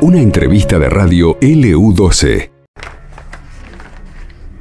Una 0.00 0.20
entrevista 0.20 0.78
de 0.78 0.88
radio 0.88 1.38
LU12. 1.40 2.50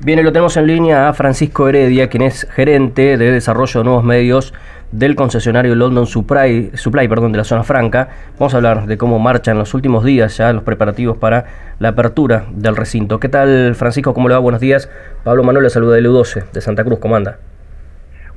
Bien, 0.03 0.23
lo 0.23 0.31
tenemos 0.31 0.57
en 0.57 0.67
línea 0.67 1.09
a 1.09 1.13
Francisco 1.13 1.67
Heredia, 1.67 2.09
quien 2.09 2.23
es 2.23 2.47
gerente 2.51 3.17
de 3.17 3.31
desarrollo 3.31 3.79
de 3.79 3.83
nuevos 3.83 4.03
medios 4.03 4.53
del 4.91 5.15
concesionario 5.15 5.75
London 5.75 6.05
Supply, 6.05 6.71
Supply 6.73 7.07
perdón, 7.07 7.31
de 7.31 7.39
la 7.39 7.43
zona 7.43 7.63
franca. 7.63 8.09
Vamos 8.37 8.53
a 8.53 8.57
hablar 8.57 8.87
de 8.87 8.97
cómo 8.97 9.19
marchan 9.19 9.57
los 9.57 9.73
últimos 9.73 10.03
días 10.03 10.37
ya 10.37 10.53
los 10.53 10.63
preparativos 10.63 11.17
para 11.17 11.45
la 11.79 11.89
apertura 11.89 12.45
del 12.51 12.75
recinto. 12.75 13.19
¿Qué 13.19 13.29
tal, 13.29 13.75
Francisco? 13.75 14.13
¿Cómo 14.13 14.27
le 14.27 14.35
va? 14.35 14.39
Buenos 14.39 14.61
días. 14.61 14.89
Pablo 15.23 15.43
Manuel 15.43 15.63
le 15.63 15.69
saluda 15.69 15.95
de 15.95 16.01
LU12 16.01 16.51
de 16.51 16.61
Santa 16.61 16.83
Cruz. 16.83 16.99
¿Cómo 16.99 17.15
anda? 17.15 17.39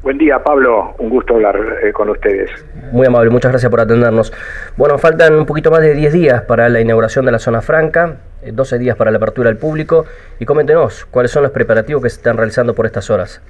Buen 0.05 0.19
día, 0.19 0.39
Pablo. 0.45 0.95
Un 0.99 1.09
gusto 1.09 1.37
hablar 1.37 1.59
eh, 1.83 1.91
con 1.95 2.11
ustedes. 2.11 2.51
Muy 2.93 3.07
amable, 3.07 3.31
muchas 3.31 3.53
gracias 3.53 3.71
por 3.71 3.81
atendernos. 3.81 4.35
Bueno, 4.77 4.99
faltan 4.99 5.35
un 5.35 5.47
poquito 5.47 5.71
más 5.71 5.81
de 5.81 5.95
10 5.95 6.13
días 6.13 6.43
para 6.43 6.69
la 6.69 6.83
inauguración 6.83 7.25
de 7.25 7.33
la 7.33 7.39
zona 7.39 7.63
franca, 7.63 8.19
12 8.45 8.77
eh, 8.77 8.79
días 8.79 8.97
para 8.97 9.11
la 9.11 9.17
apertura 9.17 9.49
al 9.49 9.57
público. 9.57 10.05
Y 10.39 10.45
coméntenos, 10.45 11.07
¿cuáles 11.07 11.31
son 11.31 11.43
los 11.43 11.53
preparativos 11.53 12.03
que 12.03 12.11
se 12.11 12.17
están 12.17 12.37
realizando 12.37 12.75
por 12.75 12.85
estas 12.85 13.09
horas? 13.09 13.41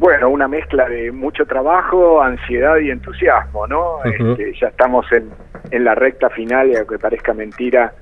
Bueno, 0.00 0.30
una 0.30 0.48
mezcla 0.48 0.88
de 0.88 1.12
mucho 1.12 1.46
trabajo, 1.46 2.20
ansiedad 2.20 2.78
y 2.78 2.90
entusiasmo, 2.90 3.68
¿no? 3.68 4.02
Este, 4.04 4.52
ya 4.60 4.66
estamos 4.66 5.06
en, 5.12 5.30
en 5.70 5.84
la 5.84 5.94
recta 5.94 6.28
final 6.28 6.70
y 6.70 6.76
aunque 6.76 6.98
parezca 6.98 7.32
mentira, 7.32 7.92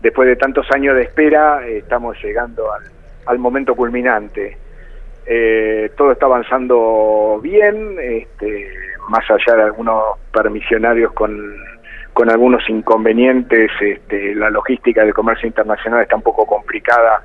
después 0.00 0.26
de 0.26 0.34
tantos 0.34 0.66
años 0.72 0.96
de 0.96 1.02
espera, 1.02 1.64
estamos 1.68 2.16
llegando 2.20 2.72
al, 2.72 2.82
al 3.26 3.38
momento 3.38 3.76
culminante. 3.76 4.58
Eh, 5.26 5.90
todo 5.96 6.12
está 6.12 6.26
avanzando 6.26 7.38
bien, 7.42 7.96
este, 8.00 8.70
más 9.08 9.24
allá 9.30 9.56
de 9.56 9.62
algunos 9.62 10.18
permisionarios 10.32 11.12
con, 11.12 11.56
con 12.12 12.30
algunos 12.30 12.68
inconvenientes, 12.68 13.70
este, 13.80 14.34
la 14.34 14.50
logística 14.50 15.04
del 15.04 15.14
comercio 15.14 15.46
internacional 15.46 16.02
está 16.02 16.16
un 16.16 16.22
poco 16.22 16.46
complicada 16.46 17.22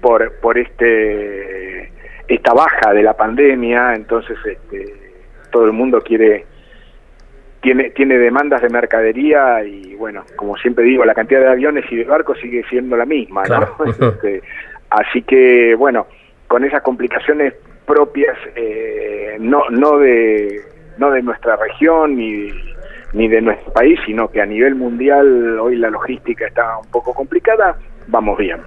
por, 0.00 0.32
por 0.40 0.58
este 0.58 1.92
esta 2.28 2.52
baja 2.52 2.92
de 2.92 3.02
la 3.02 3.14
pandemia, 3.14 3.94
entonces 3.94 4.36
este, 4.44 4.84
todo 5.50 5.64
el 5.64 5.72
mundo 5.72 6.00
quiere 6.00 6.44
tiene, 7.60 7.90
tiene 7.90 8.18
demandas 8.18 8.62
de 8.62 8.68
mercadería 8.68 9.64
y 9.64 9.94
bueno, 9.94 10.24
como 10.36 10.56
siempre 10.56 10.84
digo, 10.84 11.04
la 11.04 11.14
cantidad 11.14 11.40
de 11.40 11.48
aviones 11.48 11.84
y 11.90 11.96
de 11.96 12.04
barcos 12.04 12.38
sigue 12.40 12.64
siendo 12.68 12.96
la 12.96 13.04
misma, 13.04 13.44
¿no? 13.44 13.84
Este, 14.08 14.42
así 14.90 15.22
que 15.22 15.74
bueno, 15.74 16.06
con 16.48 16.64
esas 16.64 16.82
complicaciones 16.82 17.54
propias 17.86 18.36
eh, 18.54 19.36
no 19.40 19.68
no 19.70 19.98
de 19.98 20.60
no 20.98 21.10
de 21.10 21.22
nuestra 21.22 21.56
región 21.56 22.16
ni 22.16 22.48
ni 23.12 23.28
de 23.28 23.40
nuestro 23.40 23.72
país 23.72 23.98
sino 24.06 24.30
que 24.30 24.40
a 24.40 24.46
nivel 24.46 24.74
mundial 24.74 25.58
hoy 25.60 25.76
la 25.76 25.90
logística 25.90 26.46
está 26.46 26.78
un 26.78 26.90
poco 26.90 27.14
complicada 27.14 27.76
vamos 28.08 28.38
bien 28.38 28.60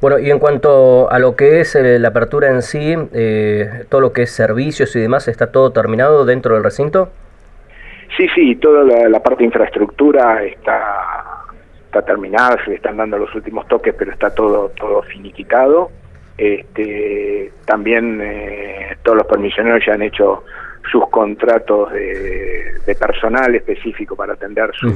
Bueno, 0.00 0.18
y 0.18 0.30
en 0.30 0.38
cuanto 0.38 1.10
a 1.10 1.18
lo 1.18 1.36
que 1.36 1.60
es 1.60 1.74
eh, 1.74 1.98
la 1.98 2.08
apertura 2.08 2.50
en 2.50 2.62
sí, 2.62 2.94
eh, 3.12 3.84
todo 3.88 4.00
lo 4.00 4.12
que 4.12 4.22
es 4.22 4.30
servicios 4.30 4.94
y 4.96 5.00
demás, 5.00 5.28
¿está 5.28 5.50
todo 5.50 5.72
terminado 5.72 6.24
dentro 6.24 6.54
del 6.54 6.64
recinto? 6.64 7.10
Sí, 8.16 8.26
sí, 8.34 8.56
toda 8.56 8.84
la, 8.84 9.20
parte 9.20 9.38
de 9.38 9.46
infraestructura 9.46 10.44
está, 10.44 11.44
está 11.86 12.02
terminada, 12.02 12.62
se 12.62 12.70
le 12.70 12.76
están 12.76 12.98
dando 12.98 13.16
los 13.16 13.34
últimos 13.34 13.66
toques, 13.68 13.94
pero 13.98 14.12
está 14.12 14.34
todo, 14.34 14.70
todo 14.78 15.02
finiquitado. 15.02 15.90
Este, 16.36 17.52
también 17.66 18.20
eh, 18.22 18.96
todos 19.02 19.18
los 19.18 19.26
permisioneros 19.26 19.84
ya 19.86 19.94
han 19.94 20.02
hecho 20.02 20.44
sus 20.90 21.08
contratos 21.10 21.92
de, 21.92 22.96
personal 22.98 23.54
específico 23.54 24.16
para 24.16 24.34
atender 24.34 24.70
sus, 24.74 24.94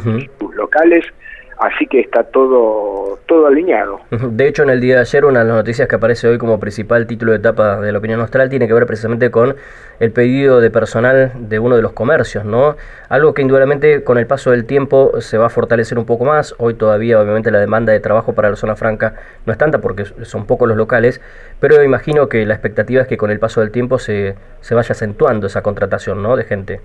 locales, 0.54 1.04
así 1.58 1.86
que 1.86 2.00
está 2.00 2.24
todo 2.24 3.18
todo 3.26 3.46
alineado. 3.48 4.00
De 4.10 4.46
hecho, 4.46 4.62
en 4.62 4.70
el 4.70 4.80
día 4.80 4.96
de 4.96 5.00
ayer, 5.00 5.24
una 5.24 5.40
de 5.40 5.46
las 5.46 5.56
noticias 5.56 5.88
que 5.88 5.96
aparece 5.96 6.28
hoy 6.28 6.38
como 6.38 6.60
principal 6.60 7.06
título 7.06 7.32
de 7.32 7.38
etapa 7.38 7.80
de 7.80 7.92
la 7.92 7.98
opinión 7.98 8.20
austral 8.20 8.48
tiene 8.48 8.68
que 8.68 8.74
ver 8.74 8.86
precisamente 8.86 9.30
con 9.30 9.56
el 9.98 10.12
pedido 10.12 10.60
de 10.60 10.70
personal 10.70 11.32
de 11.34 11.58
uno 11.58 11.76
de 11.76 11.82
los 11.82 11.92
comercios, 11.92 12.44
¿no? 12.44 12.76
Algo 13.08 13.34
que 13.34 13.42
indudablemente 13.42 14.04
con 14.04 14.18
el 14.18 14.26
paso 14.26 14.50
del 14.52 14.64
tiempo 14.64 15.20
se 15.20 15.38
va 15.38 15.46
a 15.46 15.50
fortalecer 15.50 15.98
un 15.98 16.06
poco 16.06 16.24
más. 16.24 16.54
Hoy 16.58 16.74
todavía, 16.74 17.20
obviamente, 17.20 17.50
la 17.50 17.58
demanda 17.58 17.92
de 17.92 18.00
trabajo 18.00 18.34
para 18.34 18.50
la 18.50 18.56
zona 18.56 18.76
franca 18.76 19.14
no 19.44 19.52
es 19.52 19.58
tanta 19.58 19.80
porque 19.80 20.04
son 20.04 20.46
pocos 20.46 20.68
los 20.68 20.76
locales, 20.76 21.20
pero 21.60 21.82
imagino 21.82 22.28
que 22.28 22.46
la 22.46 22.54
expectativa 22.54 23.02
es 23.02 23.08
que 23.08 23.16
con 23.16 23.30
el 23.30 23.40
paso 23.40 23.60
del 23.60 23.70
tiempo 23.70 23.98
se, 23.98 24.36
se 24.60 24.74
vaya 24.74 24.92
acentuando 24.92 25.46
esa 25.46 25.62
contratación, 25.62 26.22
¿no? 26.22 26.36
De 26.36 26.44
gente. 26.44 26.80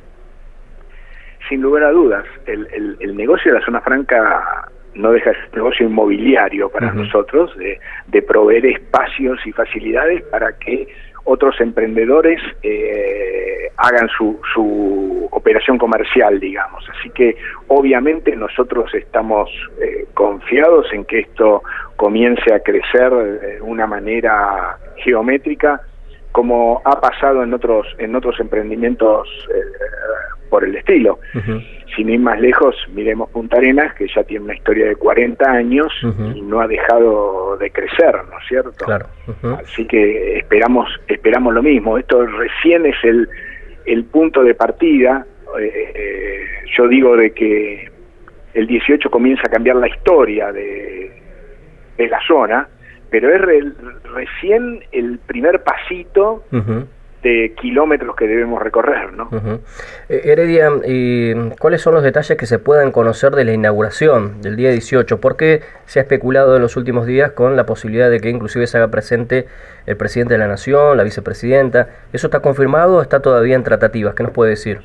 Sin 1.50 1.62
lugar 1.62 1.84
a 1.84 1.92
dudas, 1.92 2.24
el, 2.46 2.66
el, 2.74 2.98
el 3.00 3.18
negocio 3.18 3.52
de 3.52 3.60
la 3.60 3.66
zona 3.66 3.82
franca 3.82 4.61
no 4.96 5.12
deja 5.12 5.32
de 5.32 5.36
ser 5.38 5.56
negocio 5.56 5.86
inmobiliario 5.86 6.70
para 6.70 6.92
nosotros, 6.94 7.52
de, 7.58 8.22
proveer 8.22 8.66
espacios 8.66 9.40
y 9.46 9.52
facilidades 9.52 10.24
para 10.24 10.54
que 10.58 10.88
otros 11.24 11.60
emprendedores 11.62 12.42
eh, 12.64 13.70
hagan 13.78 14.10
su, 14.10 14.40
su 14.54 15.28
operación 15.32 15.78
comercial, 15.78 16.40
digamos. 16.40 16.84
Así 16.98 17.10
que 17.12 17.36
obviamente 17.68 18.36
nosotros 18.36 18.94
estamos 18.94 19.50
eh, 19.82 20.06
confiados 20.14 20.92
en 20.94 21.06
que 21.06 21.20
esto 21.20 21.64
comience 21.96 22.54
a 22.54 22.60
crecer 22.60 23.12
de 23.12 23.62
una 23.62 23.88
manera 23.88 24.78
geométrica, 24.98 25.82
como 26.32 26.82
ha 26.86 27.00
pasado 27.00 27.44
en 27.44 27.54
otros 27.54 27.88
en 27.98 28.16
otros 28.16 28.40
emprendimientos 28.40 29.28
eh, 29.54 29.62
por 30.50 30.64
el 30.64 30.76
estilo. 30.76 31.20
Sin 31.96 32.10
ir 32.10 32.20
más 32.20 32.40
lejos, 32.40 32.76
miremos 32.94 33.30
Punta 33.32 33.58
Arenas, 33.58 33.94
que 33.96 34.08
ya 34.08 34.24
tiene 34.24 34.46
una 34.46 34.56
historia 34.56 34.88
de 34.88 34.96
40 34.96 35.52
años 35.52 35.92
y 36.34 36.42
no 36.42 36.62
ha 36.62 36.68
dejado 36.68 37.58
de 37.58 37.70
crecer, 37.72 38.16
¿no 38.30 38.40
es 38.40 38.48
cierto? 38.48 38.86
Claro. 38.86 39.08
Así 39.60 39.86
que 39.86 40.40
esperamos 40.40 40.90
esperamos 41.08 41.54
lo 41.54 41.62
mismo. 41.62 41.98
Esto 41.98 42.26
recién 42.26 42.86
es 42.86 42.96
el, 43.04 43.28
el 43.86 44.06
punto 44.06 44.44
de 44.44 44.56
partida. 44.56 45.26
Eh, 45.60 45.92
eh, 45.96 46.46
yo 46.78 46.88
digo 46.88 47.18
de 47.18 47.32
que 47.32 47.92
el 48.54 48.68
18 48.68 49.10
comienza 49.10 49.44
a 49.46 49.50
cambiar 49.50 49.76
la 49.76 49.88
historia 49.88 50.52
de, 50.52 51.12
de 51.98 52.08
la 52.08 52.20
zona, 52.26 52.68
pero 53.10 53.30
es 53.34 53.66
recién 54.14 54.82
el 54.92 55.20
primer 55.20 55.64
pasito 55.64 56.44
de 57.22 57.54
kilómetros 57.56 58.16
que 58.16 58.28
debemos 58.28 58.62
recorrer, 58.62 59.14
¿no? 59.14 59.30
Eh, 60.10 60.22
Heredia, 60.26 60.70
¿y 60.86 61.34
cuáles 61.60 61.82
son 61.82 61.94
los 61.94 62.04
detalles 62.04 62.38
que 62.38 62.46
se 62.46 62.60
puedan 62.60 62.92
conocer 62.92 63.34
de 63.34 63.46
la 63.46 63.54
inauguración 63.54 64.42
del 64.42 64.56
día 64.56 64.72
18? 64.72 65.22
Porque 65.22 65.62
se 65.86 66.00
ha 66.00 66.02
especulado 66.04 66.56
en 66.56 66.62
los 66.62 66.78
últimos 66.78 67.06
días 67.06 67.32
con 67.32 67.56
la 67.56 67.66
posibilidad 67.66 68.10
de 68.10 68.20
que 68.20 68.30
inclusive 68.30 68.66
se 68.68 68.78
haga 68.78 68.90
presente 68.90 69.46
el 69.86 69.98
presidente 69.98 70.34
de 70.34 70.40
la 70.40 70.48
Nación, 70.48 70.98
la 70.98 71.04
vicepresidenta. 71.04 71.90
¿Eso 72.12 72.28
está 72.28 72.40
confirmado 72.42 72.98
o 72.98 73.02
está 73.02 73.22
todavía 73.22 73.56
en 73.56 73.64
tratativas? 73.64 74.16
¿Qué 74.16 74.24
nos 74.24 74.32
puede 74.32 74.52
decir? 74.52 74.80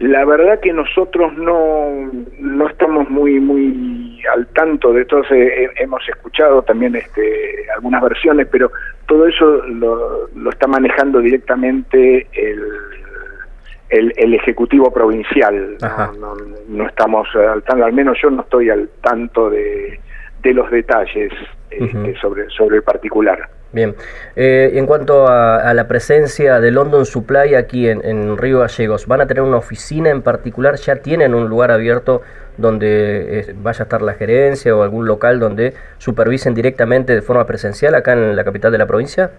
La 0.00 0.24
verdad 0.24 0.58
que 0.58 0.72
nosotros 0.72 1.32
no, 1.34 2.10
no 2.40 2.68
estamos 2.68 3.08
muy 3.08 3.38
muy 3.38 4.20
al 4.32 4.46
tanto 4.48 4.92
de 4.92 5.04
todo. 5.04 5.22
hemos 5.30 6.08
escuchado 6.08 6.62
también 6.62 6.96
este, 6.96 7.66
algunas 7.76 8.02
versiones, 8.02 8.48
pero 8.50 8.72
todo 9.06 9.26
eso 9.26 9.62
lo, 9.66 10.28
lo 10.34 10.50
está 10.50 10.66
manejando 10.66 11.20
directamente 11.20 12.26
el, 12.32 14.12
el, 14.16 14.34
Ejecutivo 14.34 14.92
Provincial. 14.92 15.76
No, 16.18 16.34
no, 16.68 16.86
estamos 16.86 17.28
al 17.34 17.62
tanto, 17.62 17.84
al 17.84 17.92
menos 17.92 18.18
yo 18.22 18.30
no 18.30 18.42
estoy 18.42 18.70
al 18.70 18.88
tanto 19.00 19.50
de, 19.50 20.00
de 20.42 20.54
los 20.54 20.70
detalles 20.70 21.32
este, 21.70 22.14
sobre, 22.20 22.48
sobre 22.50 22.76
el 22.76 22.82
particular. 22.82 23.48
Bien, 23.74 23.96
eh, 24.36 24.70
en 24.74 24.86
cuanto 24.86 25.26
a, 25.26 25.74
la 25.74 25.88
presencia 25.88 26.60
de 26.60 26.70
London 26.70 27.04
Supply 27.04 27.56
aquí 27.56 27.88
en, 27.88 28.38
Río 28.38 28.60
Gallegos, 28.60 29.08
¿van 29.08 29.20
a 29.20 29.26
tener 29.26 29.42
una 29.42 29.56
oficina 29.56 30.10
en 30.10 30.22
particular? 30.22 30.76
¿Ya 30.76 30.96
tienen 31.02 31.34
un 31.34 31.48
lugar 31.48 31.72
abierto 31.72 32.22
donde 32.56 33.40
eh, 33.40 33.54
vaya 33.56 33.80
a 33.80 33.82
estar 33.82 34.00
la 34.00 34.14
gerencia 34.14 34.76
o 34.76 34.84
algún 34.84 35.08
local 35.08 35.40
donde 35.40 35.74
supervisen 35.98 36.54
directamente 36.54 37.16
de 37.16 37.20
forma 37.20 37.44
presencial 37.46 37.96
acá 37.96 38.12
en 38.12 38.36
la 38.36 38.44
capital 38.44 38.70
de 38.70 38.78
la 38.78 38.86
provincia? 38.86 39.32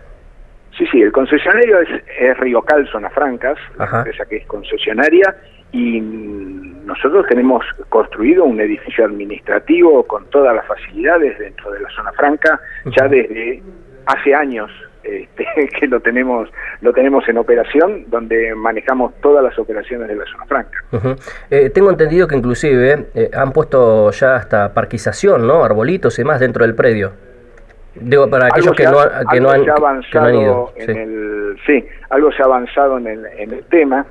Sí, 0.77 0.85
sí, 0.91 1.01
el 1.01 1.13
concesionario 1.13 1.79
es, 1.79 1.89
es 2.19 2.37
Río 2.37 2.61
Cal, 2.61 2.85
Zona 2.91 3.09
Francas, 3.11 3.57
esa 4.05 4.25
que 4.25 4.35
es 4.35 4.45
concesionaria, 4.47 5.33
y 5.71 6.01
nosotros 6.01 7.25
tenemos 7.29 7.63
construido 7.87 8.43
un 8.43 8.59
edificio 8.59 9.05
administrativo 9.05 10.03
con 10.03 10.29
todas 10.29 10.53
las 10.53 10.65
facilidades 10.67 11.39
dentro 11.39 11.71
de 11.71 11.79
la 11.79 11.89
Zona 11.89 12.11
Franca, 12.11 12.59
ya 12.97 13.07
desde 13.07 13.63
hace 14.05 14.33
años 14.33 14.71
este, 15.05 15.45
que 15.79 15.87
lo 15.87 15.99
tenemos 15.99 16.49
lo 16.81 16.91
tenemos 16.93 17.27
en 17.29 17.37
operación 17.37 18.05
donde 18.07 18.55
manejamos 18.55 19.13
todas 19.21 19.43
las 19.43 19.57
operaciones 19.59 20.07
de 20.07 20.15
la 20.15 20.25
zona 20.25 20.45
franca. 20.45 20.83
Eh, 21.49 21.69
tengo 21.69 21.89
entendido 21.89 22.27
que 22.27 22.35
inclusive 22.35 23.07
eh, 23.13 23.29
han 23.33 23.51
puesto 23.51 24.09
ya 24.11 24.35
hasta 24.35 24.73
parquización, 24.73 25.45
¿no? 25.45 25.63
Arbolitos 25.63 26.17
y 26.17 26.23
demás 26.23 26.39
dentro 26.39 26.65
del 26.65 26.75
predio. 26.75 27.13
Digo, 27.95 28.29
para 28.29 28.47
aquellos 28.47 28.75
que, 28.75 28.83
no, 28.83 28.97
que, 29.31 29.39
no 29.39 29.49
han, 29.51 29.61
ido. 30.35 30.73
sí. 31.65 31.85
algo 32.09 32.31
se 32.33 32.41
ha 32.41 32.45
avanzado 32.45 32.97
en 32.97 33.07
el, 33.07 33.25
en 33.37 33.53
el 33.53 33.63
tema. 33.65 34.05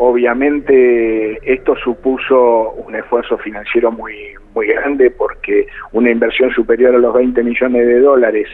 Obviamente 0.00 1.52
esto 1.52 1.74
supuso 1.76 2.70
un 2.70 2.94
esfuerzo 2.94 3.36
financiero 3.38 3.90
muy 3.90 4.14
muy 4.54 4.68
grande 4.68 5.10
porque 5.10 5.66
una 5.92 6.10
inversión 6.10 6.50
superior 6.52 6.94
a 6.94 6.98
los 6.98 7.12
20 7.14 7.42
millones 7.42 7.86
de 7.86 8.00
dólares 8.00 8.48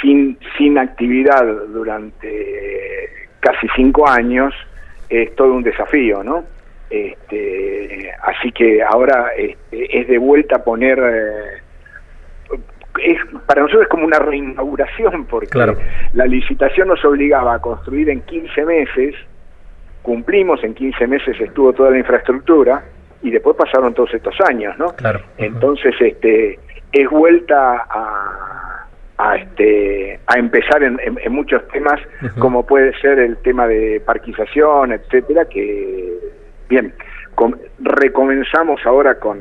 sin 0.00 0.38
sin 0.56 0.78
actividad 0.78 1.44
durante 1.68 3.08
casi 3.40 3.66
cinco 3.74 4.08
años 4.08 4.54
es 5.08 5.34
todo 5.34 5.52
un 5.52 5.62
desafío, 5.62 6.22
¿no? 6.22 6.44
Este, 6.88 8.12
así 8.22 8.52
que 8.52 8.82
ahora 8.82 9.30
este, 9.36 10.00
es 10.00 10.06
de 10.08 10.18
vuelta 10.18 10.56
a 10.56 10.64
poner 10.64 10.98
eh, 10.98 11.62
es, 13.02 13.18
para 13.46 13.62
nosotros 13.62 13.84
es 13.84 13.88
como 13.88 14.06
una 14.06 14.18
reinauguración 14.18 15.24
porque 15.26 15.58
la 16.12 16.26
licitación 16.26 16.88
nos 16.88 17.04
obligaba 17.04 17.54
a 17.54 17.58
construir 17.60 18.10
en 18.10 18.20
15 18.20 18.64
meses 18.64 19.14
cumplimos, 20.02 20.62
en 20.64 20.74
15 20.74 21.06
meses 21.06 21.40
estuvo 21.40 21.72
toda 21.72 21.90
la 21.90 21.98
infraestructura 21.98 22.82
y 23.22 23.30
después 23.30 23.56
pasaron 23.56 23.94
todos 23.94 24.12
estos 24.12 24.34
años, 24.48 24.76
¿no? 24.78 24.94
Claro. 24.96 25.20
Entonces, 25.38 25.94
este, 26.00 26.58
es 26.92 27.08
vuelta 27.08 27.86
a, 27.88 28.86
a, 29.16 29.36
este, 29.36 30.18
a 30.26 30.38
empezar 30.38 30.82
en, 30.82 30.98
muchos 31.30 31.66
temas, 31.68 32.00
como 32.38 32.66
puede 32.66 32.92
ser 33.00 33.18
el 33.20 33.36
tema 33.38 33.66
de 33.66 34.02
parquización, 34.04 34.92
etcétera, 34.92 35.44
que, 35.44 36.12
bien, 36.68 36.92
recomenzamos 37.78 38.80
ahora 38.84 39.18
con, 39.18 39.38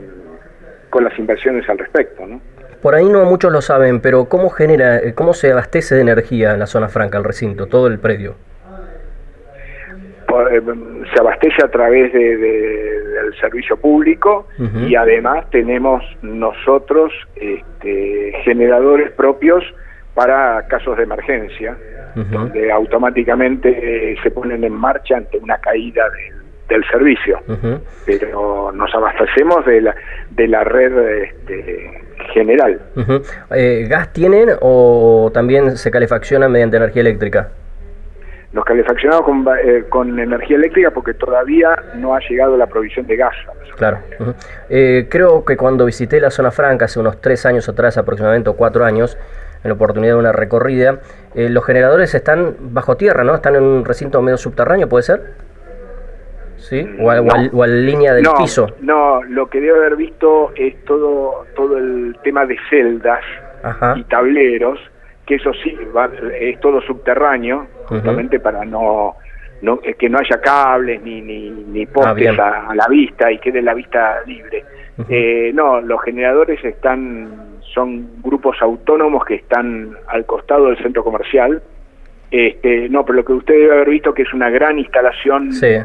con 0.90 1.04
las 1.04 1.18
inversiones 1.18 1.68
al 1.70 1.80
respecto, 1.80 2.26
¿no? 2.28 2.40
Por 2.82 2.96
ahí 2.96 3.06
no 3.06 3.24
muchos 3.26 3.52
lo 3.52 3.62
saben, 3.62 4.02
pero 4.02 4.26
¿cómo 4.26 4.50
genera, 4.50 5.00
cómo 5.14 5.34
se 5.34 5.52
abastece 5.52 5.96
de 5.96 6.02
energía 6.02 6.54
en 6.54 6.60
la 6.60 6.66
zona 6.66 6.88
franca, 6.88 7.18
el 7.18 7.24
recinto, 7.24 7.68
todo 7.68 7.86
el 7.88 8.00
predio? 8.00 8.36
Eh, 10.50 10.62
se 11.14 11.20
abastece 11.20 11.64
a 11.64 11.70
través 11.70 12.14
de, 12.14 12.38
del 12.38 13.36
servicio 13.40 13.76
público 13.78 14.48
y 14.88 14.96
además 14.96 15.50
tenemos 15.50 16.04
nosotros 16.22 17.12
este, 17.36 18.34
generadores 18.44 19.12
propios 19.12 19.64
para 20.14 20.66
casos 20.68 20.98
de 20.98 21.04
emergencia, 21.04 21.78
donde 22.16 22.72
automáticamente 22.72 24.16
se 24.22 24.32
ponen 24.32 24.64
en 24.64 24.74
marcha 24.74 25.18
ante 25.18 25.38
una 25.38 25.58
caída 25.58 26.06
del 26.70 26.84
servicio. 26.90 27.40
Pero 28.06 28.72
nos 28.72 28.94
abastecemos 28.96 29.66
de 29.66 29.82
la, 29.82 29.96
de 30.30 30.48
la 30.48 30.64
red 30.64 31.24
este, 31.24 32.02
general. 32.34 32.80
Eh, 33.52 33.86
¿Gas 33.90 34.14
tienen 34.14 34.50
o 34.62 35.30
también 35.34 35.78
se 35.78 35.92
calefacciona 35.92 36.48
mediante 36.48 36.78
energía 36.78 37.02
eléctrica? 37.02 37.52
Nos 38.54 38.66
calefaccionamos 38.66 39.24
con, 39.24 39.46
eh, 39.64 39.86
con 39.88 40.20
energía 40.20 40.58
eléctrica 40.58 40.92
porque 40.92 41.14
todavía 41.14 41.70
no 41.96 42.14
ha 42.14 42.20
llegado 42.20 42.58
la 42.58 42.68
provisión 42.68 43.08
de 43.08 43.16
gas. 43.16 43.34
Claro. 43.78 44.00
Eh, 44.70 45.08
creo 45.10 45.46
que 45.46 45.56
cuando 45.56 45.86
visité 45.86 46.20
la 46.20 46.30
zona 46.30 46.52
franca 46.52 46.86
hace 46.86 47.00
unos 47.00 47.22
tres 47.22 47.46
años 47.46 47.70
atrás, 47.70 47.98
aproximadamente 47.98 48.50
o 48.50 48.56
cuatro 48.56 48.84
años, 48.84 49.18
en 49.64 49.70
la 49.70 49.76
oportunidad 49.76 50.14
de 50.16 50.20
una 50.20 50.32
recorrida, 50.34 51.00
eh, 51.34 51.50
los 51.50 51.66
generadores 51.66 52.14
están 52.14 52.56
bajo 52.60 52.98
tierra, 52.98 53.24
¿no? 53.24 53.36
Están 53.36 53.56
en 53.56 53.64
un 53.64 53.86
recinto 53.86 54.22
medio 54.22 54.38
subterráneo, 54.38 54.90
¿puede 54.90 55.04
ser? 55.04 55.22
¿Sí? 56.58 56.88
O, 57.00 57.10
a, 57.10 57.68
línea 57.68 58.14
del 58.14 58.26
piso. 58.38 58.68
No, 58.82 59.24
lo 59.24 59.50
que 59.50 59.62
debo 59.62 59.78
haber 59.78 59.96
visto 59.96 60.52
es 60.56 60.84
todo, 60.86 61.46
todo 61.56 61.78
el 61.78 62.18
tema 62.24 62.46
de 62.46 62.58
celdas 62.70 63.24
y 63.96 64.04
tableros 64.06 64.80
que 65.26 65.36
eso 65.36 65.52
sí 65.64 65.76
es 66.40 66.60
todo 66.60 66.82
subterráneo, 66.82 67.68
justamente 67.86 68.40
para 68.40 68.66
no, 68.66 69.16
no 69.62 69.80
eh, 69.84 69.94
que 69.94 70.10
no 70.10 70.20
haya 70.20 70.42
cables 70.42 71.02
ni, 71.04 71.22
ni, 71.22 71.50
ni 71.50 71.84
ah, 71.84 71.90
postes 71.94 72.40
a, 72.40 72.74
la 72.76 72.88
vista 72.88 73.32
y 73.32 73.38
quede 73.40 73.62
la 73.62 73.74
vista 73.74 74.22
libre. 74.26 74.64
eh, 75.10 75.52
no, 75.54 75.82
los 75.82 76.02
generadores 76.04 76.64
están 76.64 77.52
son 77.74 78.22
grupos 78.22 78.58
autónomos 78.62 79.24
que 79.26 79.36
están 79.36 79.96
al 80.08 80.26
costado 80.26 80.68
del 80.68 80.78
centro 80.80 81.04
comercial. 81.04 81.62
Este, 82.30 82.90
no, 82.90 83.06
pero 83.06 83.18
lo 83.18 83.26
que 83.26 83.34
usted 83.34 83.54
debe 83.54 83.74
haber 83.74 83.90
visto 83.90 84.14
que 84.14 84.24
es 84.24 84.34
una 84.34 84.50
gran 84.50 84.80
instalación 84.80 85.52
sí. 85.52 85.78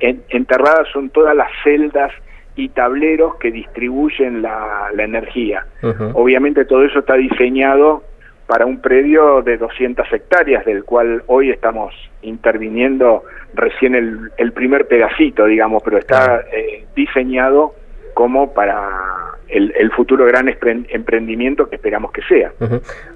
enterrada 0.00 0.84
son 0.92 1.10
todas 1.10 1.34
las 1.36 1.48
celdas 1.62 2.12
y 2.56 2.70
tableros 2.70 3.36
que 3.36 3.50
distribuyen 3.50 4.42
la, 4.42 4.90
la 4.94 5.04
energía. 5.04 5.66
Obviamente 6.14 6.64
todo 6.64 6.84
eso 6.84 7.00
está 7.00 7.14
diseñado 7.14 8.02
para 8.46 8.64
un 8.64 8.80
predio 8.80 9.42
de 9.42 9.56
200 9.56 10.06
hectáreas, 10.12 10.64
del 10.64 10.84
cual 10.84 11.22
hoy 11.26 11.50
estamos 11.50 11.94
interviniendo 12.22 13.24
recién 13.54 13.94
el, 13.94 14.30
el 14.36 14.52
primer 14.52 14.86
pedacito, 14.86 15.46
digamos, 15.46 15.82
pero 15.82 15.98
está 15.98 16.44
eh, 16.52 16.84
diseñado 16.94 17.74
como 18.14 18.54
para 18.54 19.36
el, 19.48 19.74
el, 19.76 19.90
futuro 19.92 20.24
gran 20.24 20.48
emprendimiento 20.48 21.68
que 21.68 21.76
esperamos 21.76 22.12
que 22.12 22.22
sea. 22.22 22.52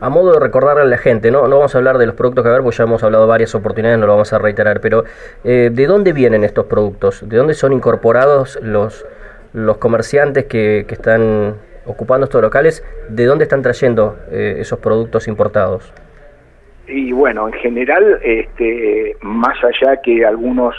A 0.00 0.10
modo 0.10 0.34
de 0.34 0.40
recordarle 0.40 0.82
a 0.82 0.84
la 0.84 0.98
gente, 0.98 1.30
¿no? 1.30 1.48
no 1.48 1.56
vamos 1.56 1.74
a 1.74 1.78
hablar 1.78 1.96
de 1.96 2.06
los 2.06 2.14
productos 2.14 2.44
que 2.44 2.50
ver, 2.50 2.60
porque 2.62 2.76
ya 2.76 2.84
hemos 2.84 3.02
hablado 3.02 3.26
varias 3.26 3.54
oportunidades, 3.54 3.98
no 3.98 4.06
lo 4.06 4.12
vamos 4.12 4.32
a 4.32 4.38
reiterar, 4.38 4.80
pero 4.80 5.04
eh, 5.42 5.70
¿de 5.72 5.86
dónde 5.86 6.12
vienen 6.12 6.44
estos 6.44 6.66
productos? 6.66 7.26
¿De 7.26 7.36
dónde 7.36 7.54
son 7.54 7.72
incorporados 7.72 8.58
los, 8.62 9.06
los 9.54 9.78
comerciantes 9.78 10.44
que, 10.44 10.84
que 10.86 10.94
están 10.94 11.54
ocupando 11.90 12.25
estos 12.25 12.40
locales, 12.40 12.84
¿de 13.08 13.25
dónde 13.25 13.44
están 13.44 13.62
trayendo 13.62 14.16
eh, 14.31 14.56
esos 14.58 14.78
productos 14.78 15.28
importados? 15.28 15.92
Y 16.87 17.12
bueno, 17.12 17.46
en 17.48 17.54
general, 17.54 18.19
este, 18.22 19.16
más 19.20 19.56
allá 19.62 20.00
que 20.02 20.25
algunos 20.25 20.75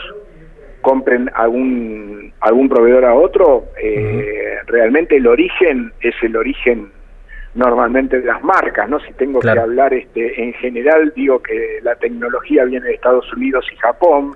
compren 0.81 1.29
algún 1.35 2.33
algún 2.41 2.67
proveedor 2.67 3.05
a 3.05 3.13
otro, 3.13 3.65
eh, 3.81 4.55
realmente 4.65 5.17
el 5.17 5.27
origen 5.27 5.93
es 6.01 6.15
el 6.21 6.35
origen 6.35 6.91
normalmente 7.53 8.19
de 8.19 8.25
las 8.25 8.43
marcas, 8.43 8.89
¿no? 8.89 8.99
Si 9.01 9.11
tengo 9.13 9.41
que 9.41 9.49
hablar 9.49 9.93
este 9.93 10.41
en 10.41 10.53
general, 10.53 11.13
digo 11.15 11.41
que 11.41 11.79
la 11.83 11.95
tecnología 11.95 12.63
viene 12.65 12.87
de 12.87 12.93
Estados 12.93 13.31
Unidos 13.33 13.65
y 13.71 13.75
Japón, 13.75 14.33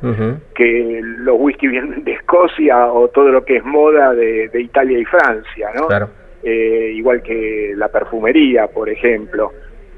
que 0.54 1.02
los 1.02 1.36
whisky 1.40 1.68
vienen 1.68 2.04
de 2.04 2.14
Escocia 2.14 2.88
o 2.88 3.08
todo 3.08 3.30
lo 3.30 3.44
que 3.44 3.58
es 3.58 3.66
moda 3.66 4.14
de, 4.14 4.50
de 4.50 4.62
Italia 4.62 5.00
y 5.00 5.06
Francia, 5.06 5.70
¿no? 5.76 5.88
Claro 5.88 6.25
eh, 6.48 6.92
igual 6.94 7.24
que 7.24 7.74
la 7.76 7.88
perfumería, 7.88 8.68
por 8.68 8.88
ejemplo. 8.88 9.52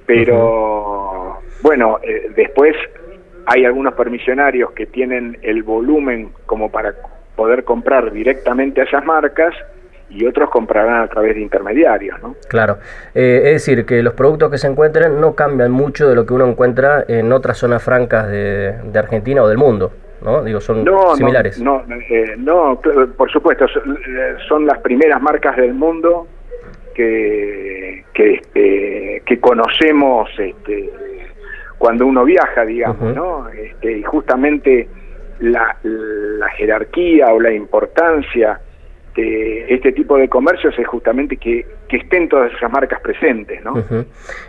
Pero 0.06 1.42
bueno, 1.62 2.00
eh, 2.02 2.32
después 2.38 2.74
hay 3.46 3.66
algunos 3.66 3.94
permisionarios 3.96 4.72
que 4.72 4.86
tienen 4.86 5.38
el 5.42 5.64
volumen 5.64 6.30
como 6.46 6.72
para 6.72 6.96
poder 7.36 7.66
comprar 7.66 8.14
directamente 8.14 8.80
a 8.80 8.86
esas 8.86 9.04
marcas 9.04 9.54
y 10.10 10.26
otros 10.26 10.50
comprarán 10.50 11.02
a 11.02 11.08
través 11.10 11.36
de 11.36 11.42
intermediarios, 11.42 12.18
¿no? 12.22 12.36
Claro, 12.48 12.78
eh, 13.14 13.42
es 13.44 13.66
decir, 13.66 13.86
que 13.86 14.02
los 14.02 14.14
productos 14.14 14.50
que 14.50 14.58
se 14.58 14.68
encuentran 14.68 15.20
no 15.20 15.36
cambian 15.36 15.72
mucho 15.72 16.08
de 16.08 16.16
lo 16.16 16.26
que 16.26 16.34
uno 16.34 16.48
encuentra 16.48 17.04
en 17.10 17.34
otras 17.34 17.58
zonas 17.58 17.84
francas 17.84 18.30
de, 18.30 18.74
Argentina 18.96 19.44
o 19.44 19.50
del 19.50 19.58
mundo, 19.58 19.92
¿no? 20.22 20.46
Digo, 20.46 20.62
son 20.62 20.86
similares. 21.16 21.60
No, 21.60 21.84
no, 21.86 21.98
no, 22.38 22.80
por 23.18 23.30
supuesto, 23.30 23.66
son 24.48 24.66
las 24.66 24.80
primeras 24.80 25.22
marcas 25.22 25.58
del 25.58 25.74
mundo 25.74 26.26
que, 26.98 28.04
que, 28.12 28.34
este, 28.34 29.22
que 29.24 29.40
conocemos 29.40 30.28
este, 30.40 30.90
cuando 31.78 32.08
uno 32.08 32.26
viaja, 32.26 32.66
digamos, 32.66 33.16
¿no? 33.16 33.48
Este, 33.50 34.00
y 34.00 34.04
justamente 34.04 34.88
la, 35.40 35.78
la 35.84 36.50
jerarquía 36.50 37.28
o 37.28 37.40
la 37.40 37.54
importancia 37.54 38.60
de 39.16 39.66
este 39.70 39.92
tipo 39.92 40.18
de 40.18 40.28
comercios 40.28 40.74
es 40.78 40.88
justamente 40.88 41.38
que, 41.38 41.68
que 41.88 41.98
estén 41.98 42.28
todas 42.28 42.52
esas 42.54 42.72
marcas 42.72 43.00
presentes. 43.02 43.64
¿no? 43.64 43.84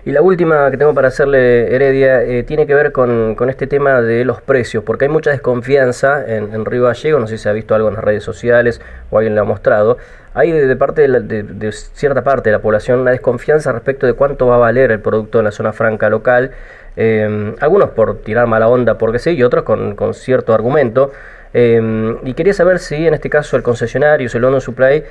Y 0.05 0.11
la 0.11 0.23
última 0.23 0.71
que 0.71 0.77
tengo 0.77 0.95
para 0.95 1.09
hacerle, 1.09 1.75
Heredia, 1.75 2.23
eh, 2.23 2.43
tiene 2.43 2.67
que 2.67 2.75
ver 2.75 2.93
con, 2.93 3.37
este 3.49 3.67
tema 3.67 4.01
de 4.03 4.25
los 4.25 4.43
precios, 4.43 4.85
porque 4.85 5.07
hay 5.07 5.11
mucha 5.11 5.31
desconfianza 5.31 6.25
en, 6.27 6.53
en, 6.53 6.65
Río 6.65 6.85
Gallego, 6.85 7.19
no 7.19 7.27
sé 7.27 7.39
si 7.39 7.43
se 7.45 7.49
ha 7.49 7.53
visto 7.53 7.75
algo 7.75 7.89
en 7.89 7.95
las 7.95 8.05
redes 8.05 8.23
sociales 8.23 8.81
o 9.11 9.19
alguien 9.19 9.35
lo 9.35 9.43
ha 9.43 9.45
mostrado, 9.45 9.97
hay 10.35 10.53
de, 10.53 10.77
parte 10.77 11.09
de, 11.09 11.73
cierta 11.73 12.23
parte 12.23 12.51
de 12.51 12.57
la 12.57 12.63
población 12.63 13.01
una 13.01 13.11
desconfianza 13.11 13.73
respecto 13.73 14.07
de 14.07 14.13
cuánto 14.13 14.47
va 14.47 14.57
a 14.57 14.59
valer 14.59 14.93
el 14.93 15.01
producto 15.01 15.39
en 15.39 15.45
la 15.45 15.51
zona 15.51 15.73
franca 15.73 16.09
local, 16.11 16.53
eh, 16.97 17.55
algunos 17.61 17.91
por 17.91 18.19
tirar 18.23 18.47
mala 18.47 18.69
onda 18.69 18.99
porque 18.99 19.19
sí, 19.19 19.31
y 19.31 19.43
otros 19.43 19.65
con, 19.65 20.15
cierto 20.15 20.55
argumento. 20.55 21.13
Eh, 21.55 22.17
y 22.25 22.35
quería 22.35 22.53
saber 22.53 22.79
si 22.79 23.07
en 23.07 23.15
este 23.15 23.31
caso 23.31 23.57
el 23.57 23.63
concesionario, 23.63 24.29
el 24.33 24.41
London 24.41 24.61
Supply, 24.61 25.03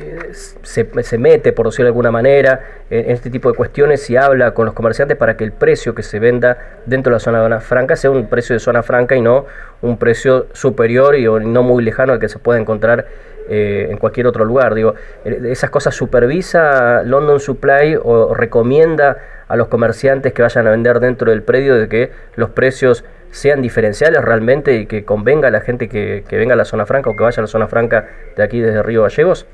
eh, 0.00 0.30
se, 0.32 0.88
se, 1.02 1.18
mete, 1.18 1.52
por 1.52 1.66
decirlo 1.66 1.86
de 1.86 1.90
alguna 1.90 2.12
manera, 2.12 2.60
en, 2.88 3.10
este 3.10 3.30
tipo 3.30 3.50
de 3.50 3.56
cuestiones 3.56 4.08
y 4.10 4.16
habla 4.16 4.52
con 4.52 4.66
los 4.66 4.74
comerciantes 4.74 5.16
para 5.16 5.36
que 5.36 5.42
el 5.42 5.50
precio 5.50 5.94
que 5.94 6.04
se 6.04 6.20
venda 6.20 6.58
dentro 6.86 7.10
de 7.10 7.16
la 7.16 7.20
zona 7.20 7.60
franca 7.60 7.96
sea 7.96 8.10
un 8.10 8.28
precio 8.28 8.54
de 8.54 8.60
zona 8.60 8.84
franca 8.84 9.16
y 9.16 9.20
no 9.20 9.46
un 9.82 9.98
precio 9.98 10.46
superior 10.52 11.16
y 11.16 11.24
no 11.24 11.62
muy 11.64 11.82
lejano 11.82 12.12
al 12.12 12.20
que 12.20 12.28
se 12.28 12.38
pueda 12.38 12.60
encontrar 12.60 13.06
eh, 13.48 13.88
en 13.90 13.98
cualquier 13.98 14.28
otro 14.28 14.44
lugar. 14.44 14.74
Digo, 14.74 14.94
¿esas 15.24 15.70
cosas 15.70 15.96
supervisa 15.96 17.02
London 17.02 17.40
Supply 17.40 17.98
o 18.00 18.34
recomienda 18.34 19.18
a 19.48 19.56
los 19.56 19.66
comerciantes 19.66 20.32
que 20.32 20.42
vayan 20.42 20.68
a 20.68 20.70
vender 20.70 21.00
dentro 21.00 21.30
del 21.32 21.42
predio 21.42 21.74
de 21.74 21.88
que 21.88 22.10
los 22.36 22.50
precios 22.50 23.04
sean 23.32 23.62
diferenciales 23.62 24.22
realmente 24.22 24.76
y 24.76 24.86
que 24.86 25.04
convenga 25.04 25.48
a 25.48 25.50
la 25.50 25.60
gente 25.60 25.88
que, 25.88 26.24
que 26.28 26.36
venga 26.36 26.54
a 26.54 26.56
la 26.56 26.64
zona 26.64 26.86
franca 26.86 27.10
o 27.10 27.16
que 27.16 27.22
vaya 27.24 27.40
a 27.40 27.42
la 27.42 27.48
zona 27.48 27.66
franca 27.66 28.08
de 28.36 28.42
aquí 28.44 28.60
desde 28.60 28.82
Río 28.82 29.02
Gallegos? 29.02 29.46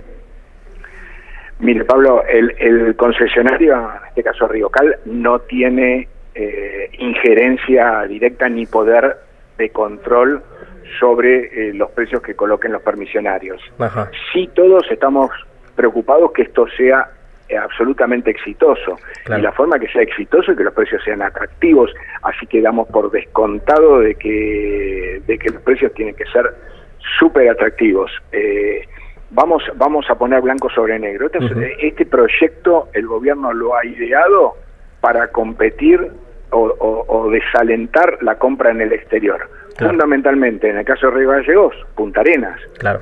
Mire, 1.64 1.82
Pablo, 1.86 2.22
el, 2.28 2.94
concesionario, 2.94 3.72
en 3.74 4.08
este 4.08 4.22
caso 4.22 4.46
Cal, 4.70 4.98
no 5.06 5.38
tiene 5.38 6.06
eh, 6.34 6.90
injerencia 6.98 8.02
directa 8.02 8.50
ni 8.50 8.66
poder 8.66 9.16
de 9.56 9.70
control 9.70 10.42
sobre 11.00 11.70
eh, 11.70 11.72
los 11.72 11.90
precios 11.92 12.20
que 12.20 12.34
coloquen 12.34 12.72
los 12.72 12.82
permisionarios. 12.82 13.62
Sí 14.30 14.50
todos 14.54 14.84
estamos 14.90 15.30
preocupados 15.74 16.32
que 16.32 16.42
esto 16.42 16.66
sea 16.76 17.08
eh, 17.48 17.56
absolutamente 17.56 18.30
exitoso. 18.30 18.98
Y 19.26 19.40
la 19.40 19.52
forma 19.52 19.78
que 19.78 19.88
sea 19.88 20.02
exitoso 20.02 20.52
es 20.52 20.58
que 20.58 20.64
los 20.64 20.74
precios 20.74 21.02
sean 21.02 21.22
atractivos, 21.22 21.90
así 22.24 22.46
que 22.46 22.60
damos 22.60 22.88
por 22.88 23.10
descontado 23.10 24.00
de 24.00 24.16
que, 24.16 25.22
de 25.26 25.38
que 25.38 25.48
los 25.48 25.62
precios 25.62 25.94
tienen 25.94 26.14
que 26.14 26.26
ser 26.26 26.54
súper 27.18 27.48
atractivos. 27.48 28.10
Eh, 28.32 28.82
vamos, 29.34 29.62
vamos 29.76 30.06
a 30.08 30.14
poner 30.14 30.40
blanco 30.40 30.70
sobre 30.70 30.98
negro. 30.98 31.26
Este, 31.26 31.86
este, 31.86 32.06
proyecto 32.06 32.88
el 32.94 33.06
gobierno 33.06 33.52
lo 33.52 33.76
ha 33.76 33.84
ideado 33.84 34.54
para 35.00 35.28
competir 35.28 36.10
o, 36.50 37.28
desalentar 37.30 38.18
la 38.22 38.36
compra 38.36 38.70
en 38.70 38.80
el 38.80 38.92
exterior. 38.92 39.50
Fundamentalmente, 39.76 40.70
en 40.70 40.78
el 40.78 40.84
caso 40.84 41.08
de 41.08 41.16
Río 41.16 41.30
Gallegos, 41.30 41.74
Punta 41.96 42.20
Arenas. 42.20 42.60
Claro. 42.78 43.00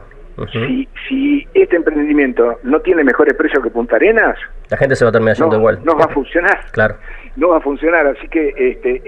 si, 0.51 0.89
si 1.07 1.47
este 1.53 1.77
emprendimiento 1.77 2.59
no 2.63 2.81
tiene 2.81 3.05
mejores 3.05 3.35
precios 3.35 3.63
que 3.63 3.69
Punta 3.71 3.97
Arenas, 3.97 4.39
la 4.73 4.79
gente 4.79 4.97
se 4.97 5.05
va 5.05 5.11
a 5.11 5.13
terminar 5.13 5.37
yendo 5.37 5.57
igual. 5.57 5.81
No 5.85 5.95
va 5.97 6.07
a 6.07 6.09
funcionar. 6.09 6.61
Claro. 6.73 6.97
No 7.37 7.49
va 7.49 7.59
a 7.59 7.61
funcionar, 7.61 8.07
así 8.07 8.27
que 8.29 8.55
este, 8.57 9.03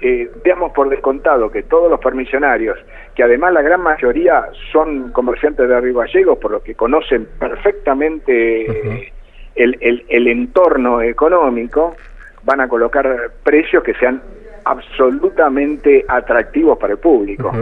eh, 0.00 0.30
veamos 0.44 0.72
por 0.72 0.88
descontado 0.88 1.50
que 1.50 1.62
todos 1.64 1.90
los 1.90 2.00
permisionarios, 2.00 2.78
que 3.14 3.22
además 3.22 3.52
la 3.52 3.62
gran 3.62 3.80
mayoría 3.80 4.46
son 4.72 5.10
comerciantes 5.12 5.68
de 5.68 5.80
Río 5.80 5.98
Gallegos, 5.98 6.38
por 6.38 6.50
lo 6.50 6.62
que 6.62 6.74
conocen 6.74 7.26
perfectamente 7.38 9.10
el, 9.54 9.76
el, 9.80 10.04
el 10.08 10.28
entorno 10.28 11.02
económico, 11.02 11.96
van 12.44 12.60
a 12.60 12.68
colocar 12.68 13.30
precios 13.42 13.82
que 13.82 13.94
sean 13.94 14.22
absolutamente 14.64 16.04
atractivos 16.06 16.78
para 16.78 16.92
el 16.92 16.98
público. 16.98 17.52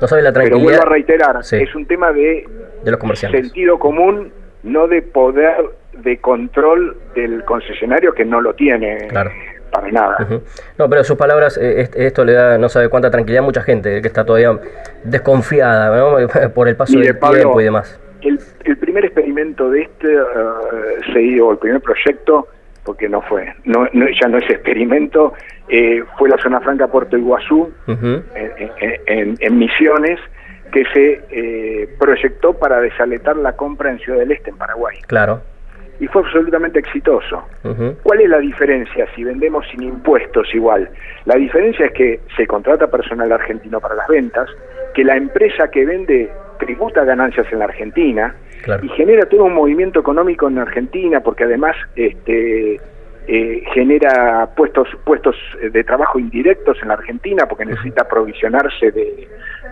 No 0.00 0.08
sabe 0.08 0.22
la. 0.22 0.32
Pero 0.32 0.58
vuelvo 0.58 0.82
a 0.82 0.86
reiterar, 0.86 1.40
es 1.40 1.74
un 1.74 1.86
tema 1.86 2.12
de, 2.12 2.46
de 2.84 2.90
los 2.90 3.18
sentido 3.18 3.78
común, 3.78 4.32
no 4.62 4.88
de 4.88 5.02
poder 5.02 5.56
de 5.92 6.18
control 6.18 6.96
del 7.14 7.44
concesionario 7.44 8.12
que 8.14 8.24
no 8.24 8.40
lo 8.40 8.54
tiene. 8.54 9.08
Para 9.72 9.90
nada. 9.90 10.16
No, 10.78 10.88
pero 10.90 11.02
sus 11.02 11.16
palabras, 11.16 11.58
eh, 11.60 11.88
esto 11.94 12.24
le 12.24 12.34
da 12.34 12.58
no 12.58 12.68
sabe 12.68 12.90
cuánta 12.90 13.10
tranquilidad 13.10 13.42
a 13.42 13.46
mucha 13.46 13.62
gente 13.62 14.02
que 14.02 14.06
está 14.06 14.24
todavía 14.24 14.58
desconfiada 15.02 16.50
por 16.54 16.68
el 16.68 16.76
paso 16.76 16.98
del 16.98 17.18
tiempo 17.18 17.60
y 17.60 17.64
demás. 17.64 17.98
El, 18.20 18.38
el, 18.64 18.76
primer 18.76 19.06
experimento 19.06 19.70
de 19.70 19.82
este 19.82 20.16
uh, 20.16 21.12
se 21.12 21.18
dio, 21.18 21.50
el 21.50 21.58
primer 21.58 21.80
proyecto 21.80 22.46
porque 22.84 23.08
no 23.08 23.22
fue, 23.22 23.54
no, 23.64 23.86
ya 23.92 24.28
no 24.28 24.38
es 24.38 24.50
experimento, 24.50 25.34
eh, 25.68 26.02
fue 26.18 26.28
la 26.28 26.38
zona 26.38 26.60
franca 26.60 26.88
Puerto 26.88 27.16
Iguazú, 27.16 27.72
en, 27.86 29.58
Misiones, 29.58 30.18
que 30.72 30.84
se 30.92 31.20
eh, 31.30 31.88
proyectó 31.98 32.54
para 32.54 32.80
desaletar 32.80 33.36
la 33.36 33.52
compra 33.52 33.90
en 33.90 33.98
Ciudad 34.00 34.18
del 34.18 34.32
Este, 34.32 34.50
en 34.50 34.56
Paraguay. 34.56 34.98
Claro. 35.06 35.42
Y 36.00 36.06
fue 36.08 36.22
absolutamente 36.22 36.80
exitoso. 36.80 37.44
¿Cuál 38.02 38.20
es 38.20 38.28
la 38.28 38.38
diferencia 38.38 39.06
si 39.14 39.22
vendemos 39.22 39.66
sin 39.70 39.82
impuestos 39.82 40.52
igual? 40.54 40.88
La 41.26 41.36
diferencia 41.36 41.86
es 41.86 41.92
que 41.92 42.20
se 42.36 42.46
contrata 42.46 42.88
personal 42.88 43.30
argentino 43.30 43.80
para 43.80 43.94
las 43.94 44.08
ventas, 44.08 44.48
que 44.94 45.04
la 45.04 45.16
empresa 45.16 45.70
que 45.70 45.84
vende 45.84 46.30
tributa 46.58 47.04
ganancias 47.04 47.46
en 47.52 47.60
la 47.60 47.66
Argentina, 47.66 48.34
y 48.82 48.88
genera 48.90 49.26
todo 49.26 49.44
un 49.44 49.54
movimiento 49.54 50.00
económico 50.00 50.48
en 50.48 50.58
Argentina 50.58 51.20
porque 51.20 51.44
además 51.44 51.76
este 51.96 52.80
eh, 53.26 53.62
genera 53.72 54.48
puestos 54.56 54.88
puestos 55.04 55.36
de 55.60 55.84
trabajo 55.84 56.18
indirectos 56.18 56.78
en 56.82 56.88
la 56.88 56.94
Argentina 56.94 57.46
porque 57.46 57.64
necesita 57.64 58.02
aprovisionarse 58.02 58.90
de, 58.90 59.28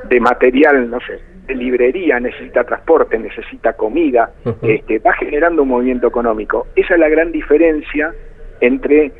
de 0.08 0.20
material, 0.20 0.88
no 0.88 0.98
sé, 1.00 1.20
librería, 1.54 2.20
necesita 2.20 2.64
transporte, 2.64 3.18
necesita 3.18 3.72
comida, 3.74 4.30
este, 4.62 4.98
va 4.98 5.12
generando 5.14 5.62
un 5.62 5.68
movimiento 5.68 6.06
económico. 6.06 6.68
Esa 6.76 6.94
es 6.94 7.00
la 7.00 7.08
gran 7.08 7.32
diferencia 7.32 8.12
entre 8.60 9.12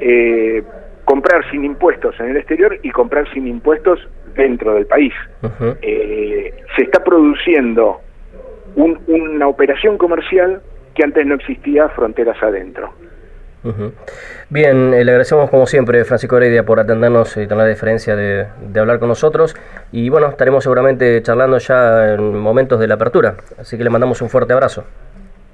eh, 0.00 0.62
comprar 1.04 1.48
sin 1.50 1.64
impuestos 1.64 2.18
en 2.20 2.30
el 2.30 2.36
exterior 2.36 2.78
y 2.82 2.90
comprar 2.90 3.30
sin 3.32 3.46
impuestos 3.46 3.98
dentro 4.34 4.74
del 4.74 4.86
país. 4.86 5.12
Eh, 5.82 6.54
se 6.76 6.82
está 6.82 7.02
produciendo 7.02 8.00
una 8.76 9.48
operación 9.48 9.98
comercial 9.98 10.62
que 10.94 11.04
antes 11.04 11.26
no 11.26 11.34
existía 11.34 11.88
fronteras 11.90 12.40
adentro. 12.42 12.92
Bien, 14.48 14.94
eh, 14.94 15.04
le 15.04 15.10
agradecemos 15.10 15.50
como 15.50 15.66
siempre, 15.66 16.04
Francisco 16.04 16.36
Heredia, 16.36 16.64
por 16.64 16.80
atendernos 16.80 17.36
y 17.36 17.46
tener 17.46 17.58
la 17.58 17.66
diferencia 17.66 18.16
de, 18.16 18.46
hablar 18.76 18.98
con 18.98 19.08
nosotros. 19.08 19.54
Y 19.92 20.08
bueno, 20.08 20.28
estaremos 20.28 20.64
seguramente 20.64 21.22
charlando 21.22 21.58
ya 21.58 22.14
en 22.14 22.38
momentos 22.38 22.80
de 22.80 22.88
la 22.88 22.94
apertura. 22.94 23.34
Así 23.58 23.76
que 23.76 23.84
le 23.84 23.90
mandamos 23.90 24.22
un 24.22 24.28
fuerte 24.28 24.52
abrazo. 24.52 24.84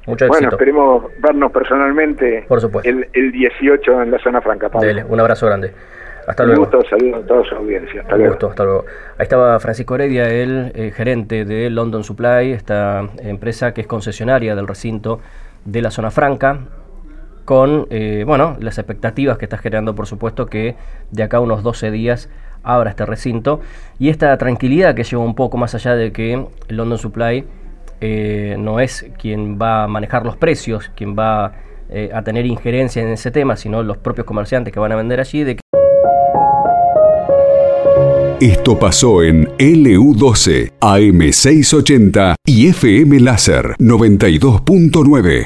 Mucho 0.06 0.26
éxito. 0.26 0.38
Bueno, 0.38 0.48
esperemos 0.50 1.04
vernos 1.20 1.50
personalmente 1.50 2.44
por 2.46 2.60
supuesto. 2.60 2.88
El, 2.88 3.32
18 3.32 4.02
en 4.02 4.10
la 4.12 4.18
zona 4.20 4.40
franca. 4.40 4.70
un 5.08 5.20
abrazo 5.20 5.46
grande. 5.46 5.72
Hasta 6.28 6.42
un 6.42 6.48
luego. 6.50 6.64
gusto, 6.64 6.82
saludos 6.88 7.24
a 7.24 7.26
toda 7.26 7.44
su 7.44 7.54
audiencia. 7.54 8.02
Hasta 8.02 8.16
luego. 8.16 8.32
Gusto, 8.32 8.50
hasta 8.50 8.64
luego. 8.64 8.84
Ahí 9.16 9.22
estaba 9.22 9.58
Francisco 9.60 9.94
Heredia, 9.94 10.28
el 10.28 10.72
eh, 10.74 10.90
gerente 10.90 11.44
de 11.44 11.70
London 11.70 12.02
Supply, 12.02 12.52
esta 12.52 13.08
empresa 13.18 13.72
que 13.72 13.82
es 13.82 13.86
concesionaria 13.86 14.56
del 14.56 14.66
recinto 14.66 15.20
de 15.64 15.82
la 15.82 15.90
zona 15.90 16.10
franca, 16.10 16.60
con 17.46 17.86
eh, 17.88 18.24
bueno, 18.26 18.58
las 18.60 18.76
expectativas 18.76 19.38
que 19.38 19.46
está 19.46 19.56
generando, 19.56 19.94
por 19.94 20.06
supuesto, 20.06 20.44
que 20.44 20.76
de 21.10 21.22
acá 21.22 21.38
a 21.38 21.40
unos 21.40 21.62
12 21.62 21.90
días 21.90 22.28
abra 22.62 22.90
este 22.90 23.06
recinto 23.06 23.60
y 23.98 24.10
esta 24.10 24.36
tranquilidad 24.36 24.94
que 24.94 25.04
lleva 25.04 25.24
un 25.24 25.34
poco 25.34 25.56
más 25.56 25.74
allá 25.74 25.94
de 25.94 26.12
que 26.12 26.44
London 26.68 26.98
Supply 26.98 27.46
eh, 28.02 28.56
no 28.58 28.80
es 28.80 29.06
quien 29.18 29.58
va 29.58 29.84
a 29.84 29.88
manejar 29.88 30.26
los 30.26 30.36
precios, 30.36 30.90
quien 30.94 31.16
va 31.18 31.54
a 32.12 32.22
tener 32.22 32.44
injerencia 32.46 33.00
en 33.00 33.10
ese 33.10 33.30
tema, 33.30 33.54
sino 33.54 33.80
los 33.84 33.96
propios 33.96 34.26
comerciantes 34.26 34.74
que 34.74 34.80
van 34.80 34.90
a 34.90 34.96
vender 34.96 35.20
allí. 35.20 35.44
De 35.44 35.56
esto 38.40 38.78
pasó 38.78 39.22
en 39.22 39.46
LU12, 39.56 40.72
AM680 40.80 42.34
y 42.44 42.66
FM 42.68 43.20
Láser 43.20 43.74
92.9. 43.78 45.44